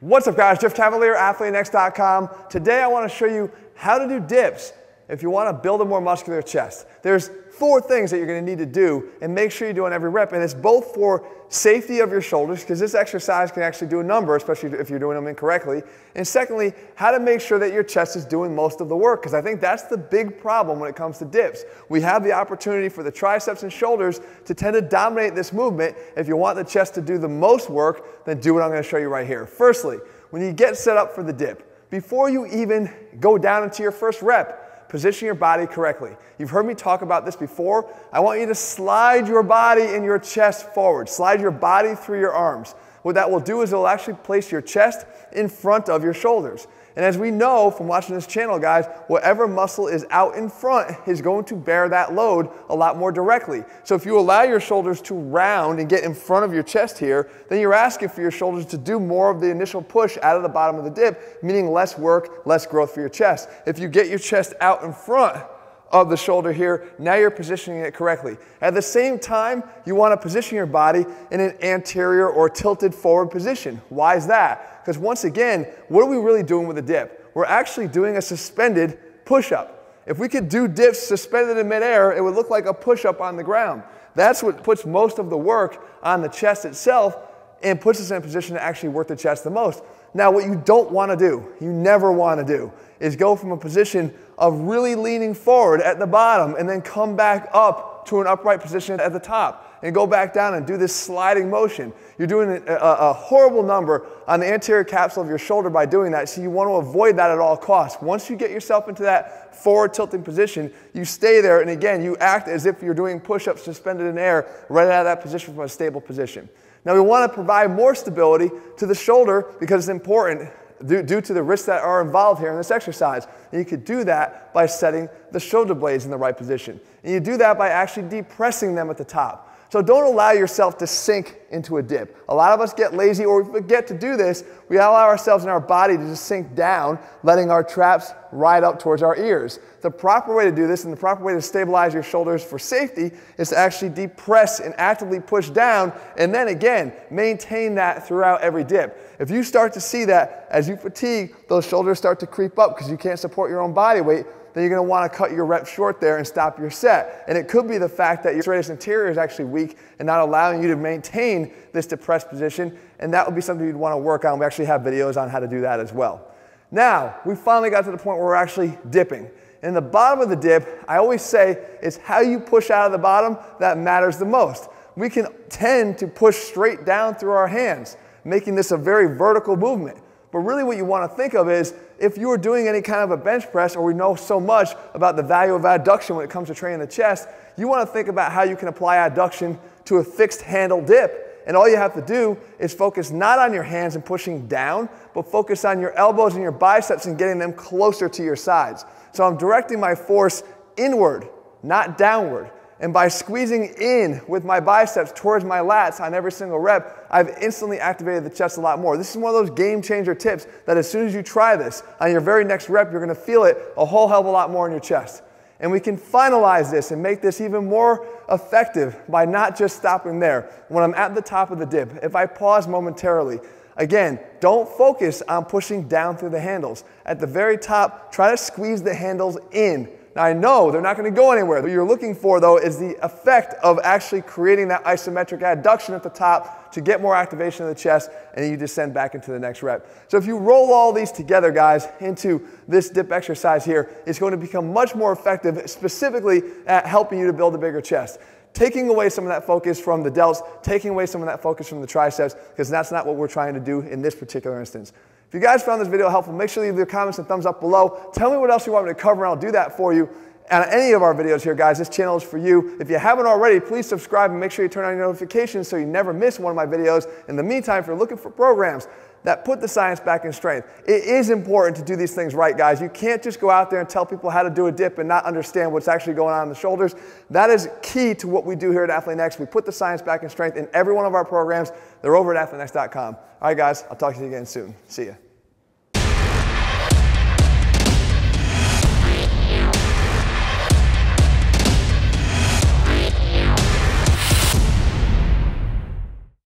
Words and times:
What's 0.00 0.28
up 0.28 0.36
guys, 0.36 0.60
Jeff 0.60 0.74
Cavaliere, 0.74 1.16
AthleanX.com. 1.16 2.28
Today 2.48 2.82
I 2.82 2.86
want 2.86 3.10
to 3.10 3.16
show 3.16 3.26
you 3.26 3.50
how 3.74 3.98
to 3.98 4.06
do 4.06 4.24
dips 4.24 4.72
if 5.08 5.22
you 5.22 5.30
want 5.30 5.48
to 5.48 5.62
build 5.62 5.80
a 5.80 5.84
more 5.84 6.00
muscular 6.00 6.42
chest. 6.42 6.86
There's 7.02 7.30
four 7.52 7.80
things 7.80 8.10
that 8.10 8.18
you're 8.18 8.26
going 8.26 8.44
to 8.44 8.50
need 8.50 8.58
to 8.58 8.66
do 8.66 9.08
and 9.20 9.34
make 9.34 9.50
sure 9.50 9.66
you 9.66 9.74
do 9.74 9.86
on 9.86 9.92
every 9.92 10.10
rep. 10.10 10.32
And 10.32 10.42
it's 10.42 10.54
both 10.54 10.94
for 10.94 11.26
safety 11.48 12.00
of 12.00 12.10
your 12.10 12.20
shoulders, 12.20 12.60
because 12.60 12.78
this 12.78 12.94
exercise 12.94 13.50
can 13.50 13.62
actually 13.62 13.88
do 13.88 14.00
a 14.00 14.04
number, 14.04 14.36
especially 14.36 14.70
if 14.78 14.90
you're 14.90 14.98
doing 14.98 15.16
them 15.16 15.26
incorrectly. 15.26 15.82
And 16.14 16.26
secondly, 16.26 16.74
how 16.94 17.10
to 17.10 17.18
make 17.18 17.40
sure 17.40 17.58
that 17.58 17.72
your 17.72 17.82
chest 17.82 18.16
is 18.16 18.26
doing 18.26 18.54
most 18.54 18.82
of 18.82 18.90
the 18.90 18.96
work, 18.96 19.22
because 19.22 19.32
I 19.32 19.40
think 19.40 19.60
that's 19.60 19.84
the 19.84 19.96
big 19.96 20.38
problem 20.38 20.78
when 20.78 20.90
it 20.90 20.94
comes 20.94 21.16
to 21.18 21.24
dips. 21.24 21.64
We 21.88 22.02
have 22.02 22.22
the 22.22 22.32
opportunity 22.32 22.90
for 22.90 23.02
the 23.02 23.10
triceps 23.10 23.62
and 23.62 23.72
shoulders 23.72 24.20
to 24.44 24.52
tend 24.52 24.74
to 24.74 24.82
dominate 24.82 25.34
this 25.34 25.54
movement. 25.54 25.96
If 26.16 26.28
you 26.28 26.36
want 26.36 26.56
the 26.56 26.64
chest 26.64 26.94
to 26.96 27.00
do 27.00 27.16
the 27.16 27.28
most 27.28 27.70
work, 27.70 28.26
then 28.26 28.40
do 28.40 28.52
what 28.52 28.62
I'm 28.62 28.70
going 28.70 28.82
to 28.82 28.88
show 28.88 28.98
you 28.98 29.08
right 29.08 29.26
here. 29.26 29.46
Firstly, 29.46 29.96
when 30.30 30.42
you 30.42 30.52
get 30.52 30.76
set 30.76 30.98
up 30.98 31.14
for 31.14 31.22
the 31.22 31.32
dip, 31.32 31.64
before 31.88 32.28
you 32.28 32.44
even 32.46 32.94
go 33.20 33.38
down 33.38 33.64
into 33.64 33.82
your 33.82 33.92
first 33.92 34.20
rep, 34.20 34.66
position 34.88 35.26
your 35.26 35.34
body 35.34 35.66
correctly. 35.66 36.16
You've 36.38 36.50
heard 36.50 36.66
me 36.66 36.74
talk 36.74 37.02
about 37.02 37.24
this 37.24 37.36
before. 37.36 37.88
I 38.12 38.20
want 38.20 38.40
you 38.40 38.46
to 38.46 38.54
slide 38.54 39.28
your 39.28 39.42
body 39.42 39.82
and 39.82 40.04
your 40.04 40.18
chest 40.18 40.72
forward. 40.74 41.08
Slide 41.08 41.40
your 41.40 41.50
body 41.50 41.94
through 41.94 42.20
your 42.20 42.32
arms. 42.32 42.74
What 43.02 43.14
that 43.14 43.30
will 43.30 43.40
do 43.40 43.62
is 43.62 43.72
it'll 43.72 43.86
actually 43.86 44.14
place 44.14 44.50
your 44.50 44.60
chest 44.60 45.06
in 45.32 45.48
front 45.48 45.88
of 45.88 46.02
your 46.02 46.14
shoulders. 46.14 46.66
And 46.96 47.04
as 47.04 47.16
we 47.16 47.30
know 47.30 47.70
from 47.70 47.86
watching 47.86 48.14
this 48.14 48.26
channel, 48.26 48.58
guys, 48.58 48.86
whatever 49.06 49.46
muscle 49.46 49.86
is 49.86 50.04
out 50.10 50.34
in 50.34 50.48
front 50.48 50.96
is 51.06 51.20
going 51.22 51.44
to 51.46 51.54
bear 51.54 51.88
that 51.88 52.12
load 52.12 52.48
a 52.68 52.74
lot 52.74 52.96
more 52.96 53.12
directly. 53.12 53.64
So 53.84 53.94
if 53.94 54.04
you 54.04 54.18
allow 54.18 54.42
your 54.42 54.60
shoulders 54.60 55.00
to 55.02 55.14
round 55.14 55.78
and 55.78 55.88
get 55.88 56.02
in 56.02 56.14
front 56.14 56.44
of 56.44 56.52
your 56.52 56.62
chest 56.62 56.98
here, 56.98 57.30
then 57.48 57.60
you're 57.60 57.74
asking 57.74 58.08
for 58.08 58.20
your 58.20 58.30
shoulders 58.30 58.66
to 58.66 58.78
do 58.78 58.98
more 58.98 59.30
of 59.30 59.40
the 59.40 59.50
initial 59.50 59.82
push 59.82 60.18
out 60.22 60.36
of 60.36 60.42
the 60.42 60.48
bottom 60.48 60.76
of 60.76 60.84
the 60.84 60.90
dip, 60.90 61.42
meaning 61.42 61.70
less 61.70 61.96
work, 61.96 62.44
less 62.46 62.66
growth 62.66 62.92
for 62.92 63.00
your 63.00 63.08
chest. 63.08 63.48
If 63.66 63.78
you 63.78 63.88
get 63.88 64.08
your 64.08 64.18
chest 64.18 64.54
out 64.60 64.82
in 64.82 64.92
front, 64.92 65.44
of 65.90 66.10
the 66.10 66.16
shoulder 66.16 66.52
here. 66.52 66.90
Now 66.98 67.14
you're 67.14 67.30
positioning 67.30 67.80
it 67.80 67.94
correctly. 67.94 68.36
At 68.60 68.74
the 68.74 68.82
same 68.82 69.18
time, 69.18 69.62
you 69.86 69.94
want 69.94 70.12
to 70.12 70.16
position 70.16 70.56
your 70.56 70.66
body 70.66 71.06
in 71.30 71.40
an 71.40 71.56
anterior 71.62 72.28
or 72.28 72.48
tilted 72.48 72.94
forward 72.94 73.30
position. 73.30 73.80
Why 73.88 74.16
is 74.16 74.26
that? 74.26 74.82
Because 74.82 74.98
once 74.98 75.24
again, 75.24 75.66
what 75.88 76.02
are 76.02 76.08
we 76.08 76.16
really 76.16 76.42
doing 76.42 76.66
with 76.66 76.78
a 76.78 76.82
dip? 76.82 77.30
We're 77.34 77.44
actually 77.44 77.88
doing 77.88 78.16
a 78.16 78.22
suspended 78.22 78.98
push-up. 79.24 80.02
If 80.06 80.18
we 80.18 80.28
could 80.28 80.48
do 80.48 80.68
dips 80.68 80.98
suspended 80.98 81.58
in 81.58 81.68
midair, 81.68 82.12
it 82.12 82.22
would 82.22 82.34
look 82.34 82.50
like 82.50 82.66
a 82.66 82.74
push-up 82.74 83.20
on 83.20 83.36
the 83.36 83.44
ground. 83.44 83.82
That's 84.14 84.42
what 84.42 84.62
puts 84.62 84.84
most 84.84 85.18
of 85.18 85.30
the 85.30 85.36
work 85.36 85.84
on 86.02 86.22
the 86.22 86.28
chest 86.28 86.64
itself 86.64 87.16
and 87.62 87.80
puts 87.80 88.00
us 88.00 88.10
in 88.10 88.16
a 88.16 88.20
position 88.20 88.54
to 88.54 88.62
actually 88.62 88.90
work 88.90 89.08
the 89.08 89.16
chest 89.16 89.44
the 89.44 89.50
most. 89.50 89.82
Now, 90.14 90.30
what 90.30 90.44
you 90.44 90.60
don't 90.64 90.90
want 90.90 91.10
to 91.10 91.16
do, 91.16 91.46
you 91.60 91.72
never 91.72 92.10
want 92.12 92.40
to 92.40 92.56
do, 92.56 92.72
is 93.00 93.16
go 93.16 93.36
from 93.36 93.52
a 93.52 93.56
position 93.56 94.14
of 94.38 94.54
really 94.60 94.94
leaning 94.94 95.34
forward 95.34 95.80
at 95.80 95.98
the 95.98 96.06
bottom 96.06 96.54
and 96.54 96.68
then 96.68 96.80
come 96.80 97.16
back 97.16 97.48
up 97.52 98.06
to 98.06 98.20
an 98.20 98.26
upright 98.26 98.60
position 98.60 98.98
at 99.00 99.12
the 99.12 99.20
top 99.20 99.78
and 99.82 99.94
go 99.94 100.06
back 100.06 100.32
down 100.32 100.54
and 100.54 100.66
do 100.66 100.76
this 100.76 100.94
sliding 100.94 101.50
motion. 101.50 101.92
You're 102.16 102.26
doing 102.26 102.62
a, 102.66 102.72
uh, 102.72 103.10
a, 103.10 103.12
horrible 103.12 103.62
number 103.62 104.06
on 104.26 104.40
the 104.40 104.46
anterior 104.46 104.82
capsule 104.82 105.22
of 105.22 105.28
your 105.28 105.38
shoulder 105.38 105.70
by 105.70 105.86
doing 105.86 106.10
that, 106.12 106.28
so 106.28 106.40
you 106.40 106.50
want 106.50 106.68
to 106.68 106.74
avoid 106.74 107.16
that 107.16 107.30
at 107.30 107.38
all 107.38 107.56
costs. 107.56 108.02
Once 108.02 108.28
you 108.28 108.36
get 108.36 108.50
yourself 108.50 108.88
into 108.88 109.02
that 109.02 109.54
forward 109.54 109.92
tilting 109.92 110.22
position, 110.22 110.72
you 110.94 111.04
stay 111.04 111.40
there, 111.40 111.60
and 111.60 111.70
again, 111.70 112.02
you 112.02 112.16
act 112.16 112.48
as 112.48 112.66
if 112.66 112.82
you're 112.82 112.94
doing 112.94 113.20
push 113.20 113.46
ups 113.46 113.62
suspended 113.62 114.06
in 114.06 114.18
air 114.18 114.48
right 114.68 114.88
out 114.88 115.00
of 115.00 115.04
that 115.04 115.20
position 115.20 115.54
from 115.54 115.64
a 115.64 115.68
stable 115.68 116.00
position. 116.00 116.48
Now, 116.84 116.94
we 116.94 117.00
want 117.00 117.30
to 117.30 117.34
provide 117.34 117.70
more 117.70 117.94
stability 117.94 118.50
to 118.78 118.86
the 118.86 118.94
shoulder 118.94 119.52
because 119.60 119.84
it's 119.84 119.92
important 119.92 120.50
due, 120.86 121.02
due, 121.02 121.20
to 121.20 121.34
the 121.34 121.42
risks 121.42 121.66
that 121.66 121.82
are 121.82 122.00
involved 122.00 122.40
here 122.40 122.50
in 122.50 122.56
this 122.56 122.70
exercise. 122.70 123.26
And 123.52 123.58
you 123.58 123.64
could 123.64 123.84
do 123.84 124.04
that 124.04 124.52
by 124.54 124.66
setting 124.66 125.08
the 125.32 125.40
shoulder 125.40 125.74
blades 125.74 126.04
in 126.04 126.10
the 126.10 126.16
right 126.16 126.36
position. 126.36 126.80
And 127.02 127.12
you 127.12 127.20
do 127.20 127.36
that 127.38 127.58
by 127.58 127.68
actually 127.68 128.08
depressing 128.08 128.74
them 128.74 128.90
at 128.90 128.96
the 128.96 129.04
top. 129.04 129.44
So 129.70 129.82
don't 129.82 130.04
allow 130.04 130.30
yourself 130.30 130.78
to 130.78 130.86
sink 130.86 131.36
into 131.50 131.76
a 131.76 131.82
dip. 131.82 132.16
A 132.30 132.34
lot 132.34 132.52
of 132.52 132.60
us 132.60 132.72
get 132.72 132.94
lazy 132.94 133.26
or 133.26 133.42
we 133.42 133.52
forget 133.52 133.86
to 133.88 133.98
do 133.98 134.16
this. 134.16 134.44
We 134.70 134.76
allow 134.76 135.06
ourselves 135.06 135.44
and 135.44 135.50
our 135.50 135.60
body 135.60 135.98
to 135.98 136.02
just 136.04 136.24
sink 136.24 136.54
down, 136.54 136.98
letting 137.22 137.50
our 137.50 137.62
traps 137.62 138.12
ride 138.32 138.64
up 138.64 138.78
towards 138.78 139.02
our 139.02 139.16
ears. 139.16 139.60
The 139.82 139.90
proper 139.90 140.34
way 140.34 140.46
to 140.46 140.52
do 140.52 140.66
this 140.66 140.84
and 140.84 140.92
the 140.92 140.96
proper 140.96 141.22
way 141.22 141.34
to 141.34 141.42
stabilize 141.42 141.92
your 141.92 142.02
shoulders 142.02 142.42
for 142.42 142.58
safety 142.58 143.10
is 143.36 143.50
to 143.50 143.58
actually 143.58 143.90
depress 143.90 144.60
and 144.60 144.74
actively 144.78 145.20
push 145.20 145.50
down 145.50 145.92
and 146.16 146.34
then 146.34 146.48
again, 146.48 146.92
maintain 147.10 147.74
that 147.74 148.06
throughout 148.06 148.40
every 148.40 148.64
dip. 148.64 149.16
If 149.20 149.30
you 149.30 149.42
start 149.42 149.74
to 149.74 149.80
see 149.80 150.06
that 150.06 150.46
as 150.50 150.66
you 150.66 150.76
fatigue, 150.76 151.34
those 151.48 151.66
shoulders 151.66 151.98
start 151.98 152.20
to 152.20 152.26
creep 152.26 152.58
up 152.58 152.74
because 152.74 152.90
you 152.90 152.96
can't 152.96 153.18
support 153.18 153.50
your 153.50 153.60
own 153.60 153.74
body 153.74 154.00
weight, 154.00 154.24
then 154.58 154.64
you're 154.64 154.76
going 154.76 154.84
to 154.84 154.90
want 154.90 155.10
to 155.10 155.16
cut 155.16 155.30
your 155.30 155.44
rep 155.44 155.68
short 155.68 156.00
there 156.00 156.16
and 156.16 156.26
stop 156.26 156.58
your 156.58 156.70
set. 156.70 157.24
And 157.28 157.38
it 157.38 157.46
could 157.46 157.68
be 157.68 157.78
the 157.78 157.88
fact 157.88 158.24
that 158.24 158.34
your 158.34 158.42
serratus 158.42 158.70
anterior 158.70 159.08
is 159.08 159.16
actually 159.16 159.44
weak 159.44 159.78
and 160.00 160.06
not 160.06 160.20
allowing 160.20 160.60
you 160.60 160.68
to 160.68 160.74
maintain 160.76 161.54
this 161.72 161.86
depressed 161.86 162.28
position. 162.28 162.76
And 162.98 163.14
that 163.14 163.24
would 163.24 163.36
be 163.36 163.40
something 163.40 163.64
you'd 163.64 163.76
want 163.76 163.92
to 163.92 163.98
work 163.98 164.24
on. 164.24 164.40
We 164.40 164.44
actually 164.44 164.64
have 164.64 164.80
videos 164.80 165.16
on 165.16 165.28
how 165.28 165.38
to 165.38 165.46
do 165.46 165.60
that 165.60 165.78
as 165.78 165.92
well. 165.92 166.32
Now, 166.72 167.16
we 167.24 167.36
finally 167.36 167.70
got 167.70 167.84
to 167.84 167.92
the 167.92 167.98
point 167.98 168.18
where 168.18 168.26
we're 168.26 168.34
actually 168.34 168.76
dipping. 168.90 169.30
In 169.62 169.74
the 169.74 169.80
bottom 169.80 170.20
of 170.20 170.28
the 170.28 170.36
dip, 170.36 170.84
I 170.88 170.96
always 170.96 171.22
say 171.22 171.64
it's 171.80 171.96
how 171.96 172.20
you 172.20 172.40
push 172.40 172.70
out 172.70 172.86
of 172.86 172.92
the 172.92 172.98
bottom 172.98 173.38
that 173.60 173.78
matters 173.78 174.18
the 174.18 174.24
most. 174.24 174.68
We 174.96 175.08
can 175.08 175.28
tend 175.48 175.98
to 175.98 176.08
push 176.08 176.36
straight 176.36 176.84
down 176.84 177.14
through 177.14 177.30
our 177.30 177.46
hands, 177.46 177.96
making 178.24 178.56
this 178.56 178.72
a 178.72 178.76
very 178.76 179.16
vertical 179.16 179.56
movement. 179.56 179.98
But 180.30 180.40
really, 180.40 180.62
what 180.62 180.76
you 180.76 180.84
want 180.84 181.10
to 181.10 181.16
think 181.16 181.34
of 181.34 181.48
is 181.48 181.74
if 181.98 182.18
you 182.18 182.30
are 182.30 182.38
doing 182.38 182.68
any 182.68 182.82
kind 182.82 183.00
of 183.00 183.10
a 183.10 183.16
bench 183.16 183.50
press, 183.50 183.74
or 183.76 183.84
we 183.84 183.94
know 183.94 184.14
so 184.14 184.38
much 184.38 184.70
about 184.94 185.16
the 185.16 185.22
value 185.22 185.54
of 185.54 185.62
adduction 185.62 186.16
when 186.16 186.24
it 186.24 186.30
comes 186.30 186.48
to 186.48 186.54
training 186.54 186.80
the 186.80 186.86
chest, 186.86 187.28
you 187.56 187.66
want 187.66 187.86
to 187.86 187.92
think 187.92 188.08
about 188.08 188.30
how 188.30 188.42
you 188.42 188.54
can 188.54 188.68
apply 188.68 188.96
adduction 188.96 189.58
to 189.86 189.96
a 189.96 190.04
fixed 190.04 190.42
handle 190.42 190.84
dip. 190.84 191.42
And 191.46 191.56
all 191.56 191.66
you 191.66 191.78
have 191.78 191.94
to 191.94 192.02
do 192.02 192.36
is 192.58 192.74
focus 192.74 193.10
not 193.10 193.38
on 193.38 193.54
your 193.54 193.62
hands 193.62 193.94
and 193.94 194.04
pushing 194.04 194.46
down, 194.48 194.90
but 195.14 195.22
focus 195.22 195.64
on 195.64 195.80
your 195.80 195.92
elbows 195.92 196.34
and 196.34 196.42
your 196.42 196.52
biceps 196.52 197.06
and 197.06 197.16
getting 197.16 197.38
them 197.38 197.54
closer 197.54 198.06
to 198.06 198.22
your 198.22 198.36
sides. 198.36 198.84
So 199.12 199.24
I'm 199.24 199.38
directing 199.38 199.80
my 199.80 199.94
force 199.94 200.42
inward, 200.76 201.26
not 201.62 201.96
downward. 201.96 202.50
And 202.80 202.92
by 202.92 203.08
squeezing 203.08 203.74
in 203.80 204.20
with 204.28 204.44
my 204.44 204.60
biceps 204.60 205.12
towards 205.12 205.44
my 205.44 205.58
lats 205.58 206.00
on 206.00 206.14
every 206.14 206.30
single 206.30 206.60
rep, 206.60 207.06
I've 207.10 207.30
instantly 207.40 207.80
activated 207.80 208.24
the 208.24 208.30
chest 208.30 208.56
a 208.56 208.60
lot 208.60 208.78
more. 208.78 208.96
This 208.96 209.10
is 209.10 209.16
one 209.16 209.34
of 209.34 209.46
those 209.46 209.56
game 209.56 209.82
changer 209.82 210.14
tips 210.14 210.46
that 210.66 210.76
as 210.76 210.88
soon 210.88 211.06
as 211.06 211.14
you 211.14 211.22
try 211.22 211.56
this, 211.56 211.82
on 212.00 212.12
your 212.12 212.20
very 212.20 212.44
next 212.44 212.68
rep, 212.68 212.92
you're 212.92 213.00
gonna 213.00 213.16
feel 213.16 213.44
it 213.44 213.58
a 213.76 213.84
whole 213.84 214.06
hell 214.06 214.20
of 214.20 214.26
a 214.26 214.30
lot 214.30 214.50
more 214.50 214.66
in 214.66 214.72
your 214.72 214.80
chest. 214.80 215.22
And 215.60 215.72
we 215.72 215.80
can 215.80 215.98
finalize 215.98 216.70
this 216.70 216.92
and 216.92 217.02
make 217.02 217.20
this 217.20 217.40
even 217.40 217.66
more 217.66 218.06
effective 218.30 218.96
by 219.08 219.24
not 219.24 219.58
just 219.58 219.76
stopping 219.76 220.20
there. 220.20 220.48
When 220.68 220.84
I'm 220.84 220.94
at 220.94 221.16
the 221.16 221.22
top 221.22 221.50
of 221.50 221.58
the 221.58 221.66
dip, 221.66 221.92
if 222.00 222.14
I 222.14 222.26
pause 222.26 222.68
momentarily, 222.68 223.40
again, 223.76 224.20
don't 224.38 224.68
focus 224.68 225.20
on 225.22 225.46
pushing 225.46 225.88
down 225.88 226.16
through 226.16 226.30
the 226.30 226.40
handles. 226.40 226.84
At 227.04 227.18
the 227.18 227.26
very 227.26 227.58
top, 227.58 228.12
try 228.12 228.30
to 228.30 228.36
squeeze 228.36 228.84
the 228.84 228.94
handles 228.94 229.36
in 229.50 229.88
now 230.16 230.24
I 230.24 230.32
know 230.32 230.70
they're 230.70 230.80
not 230.80 230.96
going 230.96 231.12
to 231.12 231.16
go 231.16 231.32
anywhere. 231.32 231.62
What 231.62 231.70
you're 231.70 231.86
looking 231.86 232.14
for 232.14 232.40
though 232.40 232.58
is 232.58 232.78
the 232.78 232.96
effect 233.04 233.54
of 233.62 233.78
actually 233.82 234.22
creating 234.22 234.68
that 234.68 234.84
isometric 234.84 235.40
adduction 235.40 235.90
at 235.90 236.02
the 236.02 236.10
top 236.10 236.72
to 236.72 236.80
get 236.80 237.00
more 237.00 237.14
activation 237.14 237.64
of 237.64 237.68
the 237.74 237.80
chest 237.80 238.10
and 238.34 238.44
then 238.44 238.50
you 238.50 238.56
descend 238.56 238.94
back 238.94 239.14
into 239.14 239.30
the 239.30 239.38
next 239.38 239.62
rep. 239.62 239.86
So 240.08 240.16
if 240.16 240.26
you 240.26 240.38
roll 240.38 240.72
all 240.72 240.92
these 240.92 241.12
together 241.12 241.52
guys 241.52 241.88
into 242.00 242.46
this 242.66 242.90
dip 242.90 243.12
exercise 243.12 243.64
here, 243.64 243.90
it's 244.06 244.18
going 244.18 244.32
to 244.32 244.36
become 244.36 244.72
much 244.72 244.94
more 244.94 245.12
effective 245.12 245.68
specifically 245.70 246.42
at 246.66 246.86
helping 246.86 247.18
you 247.18 247.26
to 247.26 247.32
build 247.32 247.54
a 247.54 247.58
bigger 247.58 247.80
chest 247.80 248.18
taking 248.52 248.88
away 248.88 249.08
some 249.08 249.24
of 249.24 249.28
that 249.28 249.46
focus 249.46 249.80
from 249.80 250.02
the 250.02 250.10
delts, 250.10 250.40
taking 250.62 250.90
away 250.90 251.06
some 251.06 251.20
of 251.22 251.26
that 251.26 251.42
focus 251.42 251.68
from 251.68 251.80
the 251.80 251.86
triceps, 251.86 252.34
because 252.50 252.68
that's 252.68 252.90
not 252.90 253.06
what 253.06 253.16
we're 253.16 253.28
trying 253.28 253.54
to 253.54 253.60
do 253.60 253.80
in 253.80 254.02
this 254.02 254.14
particular 254.14 254.58
instance. 254.60 254.92
If 255.28 255.34
you 255.34 255.40
guys 255.40 255.62
found 255.62 255.80
this 255.80 255.88
video 255.88 256.08
helpful, 256.08 256.32
make 256.32 256.48
sure 256.48 256.64
you 256.64 256.70
leave 256.70 256.78
your 256.78 256.86
comments 256.86 257.18
and 257.18 257.28
thumbs 257.28 257.44
up 257.44 257.60
below. 257.60 258.10
Tell 258.14 258.30
me 258.30 258.38
what 258.38 258.50
else 258.50 258.66
you 258.66 258.72
want 258.72 258.86
me 258.86 258.92
to 258.92 258.98
cover, 258.98 259.24
and 259.24 259.30
I'll 259.30 259.36
do 259.36 259.52
that 259.52 259.76
for 259.76 259.92
you. 259.92 260.08
And 260.50 260.64
any 260.70 260.92
of 260.92 261.02
our 261.02 261.14
videos 261.14 261.42
here, 261.42 261.54
guys, 261.54 261.78
this 261.78 261.88
channel 261.88 262.16
is 262.16 262.22
for 262.22 262.38
you. 262.38 262.76
If 262.80 262.88
you 262.88 262.98
haven't 262.98 263.26
already, 263.26 263.60
please 263.60 263.86
subscribe 263.86 264.30
and 264.30 264.40
make 264.40 264.50
sure 264.50 264.64
you 264.64 264.68
turn 264.68 264.84
on 264.84 264.96
your 264.96 265.06
notifications 265.06 265.68
so 265.68 265.76
you 265.76 265.86
never 265.86 266.12
miss 266.12 266.38
one 266.38 266.50
of 266.50 266.56
my 266.56 266.64
videos. 266.64 267.06
In 267.28 267.36
the 267.36 267.42
meantime, 267.42 267.80
if 267.80 267.86
you're 267.86 267.96
looking 267.96 268.16
for 268.16 268.30
programs 268.30 268.88
that 269.24 269.44
put 269.44 269.60
the 269.60 269.68
science 269.68 270.00
back 270.00 270.24
in 270.24 270.32
strength, 270.32 270.82
it 270.86 271.04
is 271.04 271.28
important 271.28 271.76
to 271.76 271.84
do 271.84 271.96
these 271.96 272.14
things 272.14 272.34
right, 272.34 272.56
guys. 272.56 272.80
You 272.80 272.88
can't 272.88 273.22
just 273.22 273.40
go 273.40 273.50
out 273.50 273.70
there 273.70 273.80
and 273.80 273.88
tell 273.88 274.06
people 274.06 274.30
how 274.30 274.42
to 274.42 274.50
do 274.50 274.66
a 274.66 274.72
dip 274.72 274.98
and 274.98 275.08
not 275.08 275.24
understand 275.24 275.70
what's 275.70 275.88
actually 275.88 276.14
going 276.14 276.32
on 276.34 276.44
in 276.44 276.48
the 276.48 276.54
shoulders. 276.54 276.94
That 277.28 277.50
is 277.50 277.68
key 277.82 278.14
to 278.14 278.28
what 278.28 278.46
we 278.46 278.56
do 278.56 278.70
here 278.70 278.84
at 278.84 278.90
AthleanX. 278.90 279.38
We 279.38 279.46
put 279.46 279.66
the 279.66 279.72
science 279.72 280.00
back 280.00 280.22
in 280.22 280.30
strength 280.30 280.56
in 280.56 280.68
every 280.72 280.94
one 280.94 281.04
of 281.04 281.14
our 281.14 281.24
programs. 281.24 281.72
They're 282.00 282.16
over 282.16 282.34
at 282.34 282.50
athleanx.com. 282.50 283.14
All 283.14 283.22
right, 283.42 283.56
guys, 283.56 283.84
I'll 283.90 283.96
talk 283.96 284.14
to 284.14 284.20
you 284.20 284.28
again 284.28 284.46
soon. 284.46 284.74
See 284.86 285.06
ya. 285.06 285.14